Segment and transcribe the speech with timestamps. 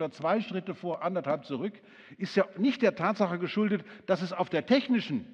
[0.00, 1.74] oder zwei Schritte vor, anderthalb zurück,
[2.16, 5.26] ist ja nicht der Tatsache geschuldet, dass es auf der technischen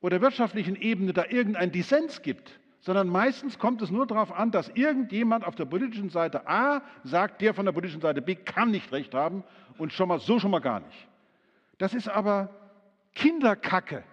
[0.00, 4.68] oder wirtschaftlichen Ebene da irgendeinen Dissens gibt, sondern meistens kommt es nur darauf an, dass
[4.70, 8.92] irgendjemand auf der politischen Seite A sagt, der von der politischen Seite B kann nicht
[8.92, 9.44] recht haben
[9.78, 11.08] und schon mal so schon mal gar nicht.
[11.78, 12.50] Das ist aber
[13.14, 14.04] Kinderkacke.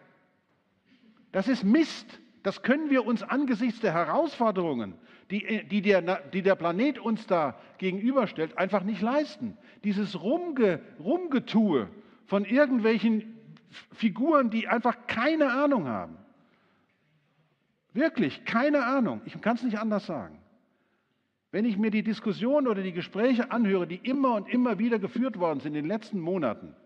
[1.32, 2.20] Das ist Mist.
[2.48, 4.94] Das können wir uns angesichts der Herausforderungen,
[5.32, 9.58] die, die, der, die der Planet uns da gegenüberstellt, einfach nicht leisten.
[9.84, 11.90] Dieses Rumge, Rumgetue
[12.26, 13.38] von irgendwelchen
[13.92, 16.16] Figuren, die einfach keine Ahnung haben.
[17.92, 19.20] Wirklich, keine Ahnung.
[19.26, 20.40] Ich kann es nicht anders sagen.
[21.52, 25.38] Wenn ich mir die Diskussionen oder die Gespräche anhöre, die immer und immer wieder geführt
[25.38, 26.78] worden sind in den letzten Monaten,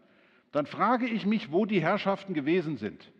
[0.53, 3.11] dann frage ich mich, wo die Herrschaften gewesen sind.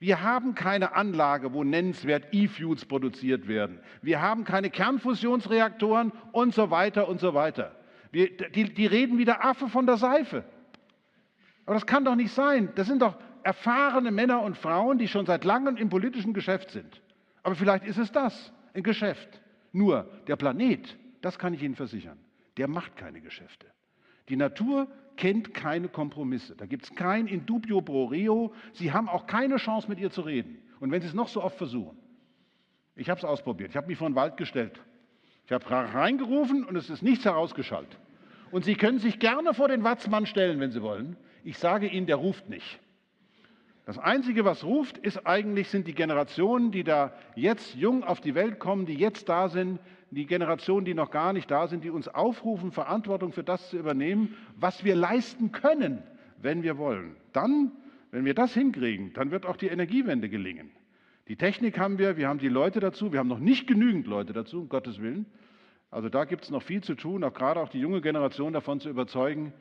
[0.00, 3.80] Wir haben keine Anlage, wo nennenswert E-Fuels produziert werden.
[4.00, 7.74] Wir haben keine Kernfusionsreaktoren und so weiter und so weiter.
[8.12, 10.44] Wir, die, die reden wie der Affe von der Seife.
[11.66, 12.70] Aber das kann doch nicht sein.
[12.76, 17.02] Das sind doch erfahrene Männer und Frauen, die schon seit langem im politischen Geschäft sind.
[17.42, 19.40] Aber vielleicht ist es das, ein Geschäft.
[19.72, 22.18] Nur der Planet, das kann ich Ihnen versichern,
[22.56, 23.66] der macht keine Geschäfte.
[24.28, 26.54] Die Natur kennt keine Kompromisse.
[26.56, 28.52] Da gibt es kein Indubio pro reo.
[28.72, 30.58] Sie haben auch keine Chance, mit ihr zu reden.
[30.80, 31.98] Und wenn Sie es noch so oft versuchen.
[32.94, 33.70] Ich habe es ausprobiert.
[33.70, 34.80] Ich habe mich vor den Wald gestellt.
[35.46, 37.98] Ich habe reingerufen und es ist nichts herausgeschaltet.
[38.50, 41.16] Und Sie können sich gerne vor den Watzmann stellen, wenn Sie wollen.
[41.44, 42.80] Ich sage Ihnen, der ruft nicht.
[43.88, 48.34] Das Einzige, was ruft, ist eigentlich, sind die Generationen, die da jetzt jung auf die
[48.34, 49.80] Welt kommen, die jetzt da sind,
[50.10, 53.78] die Generationen, die noch gar nicht da sind, die uns aufrufen, Verantwortung für das zu
[53.78, 56.02] übernehmen, was wir leisten können,
[56.36, 57.16] wenn wir wollen.
[57.32, 57.72] Dann,
[58.10, 60.70] wenn wir das hinkriegen, dann wird auch die Energiewende gelingen.
[61.28, 64.34] Die Technik haben wir, wir haben die Leute dazu, wir haben noch nicht genügend Leute
[64.34, 65.24] dazu, um Gottes Willen.
[65.90, 68.80] Also da gibt es noch viel zu tun, auch gerade auch die junge Generation davon
[68.80, 69.54] zu überzeugen,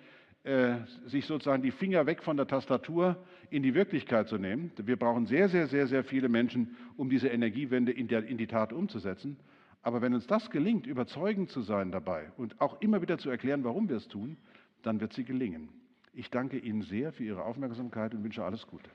[0.48, 3.18] äh, sich sozusagen die Finger weg von der Tastatur
[3.50, 4.72] in die Wirklichkeit zu nehmen.
[4.78, 8.48] Wir brauchen sehr, sehr, sehr, sehr viele Menschen, um diese Energiewende in, der, in die
[8.48, 9.38] Tat umzusetzen.
[9.82, 13.66] Aber wenn uns das gelingt, überzeugend zu sein dabei und auch immer wieder zu erklären,
[13.66, 14.38] warum wir es tun,
[14.84, 15.68] dann wird sie gelingen.
[16.14, 18.86] Ich danke Ihnen sehr für Ihre Aufmerksamkeit und wünsche alles Gute.